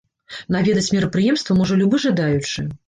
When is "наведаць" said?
0.55-0.91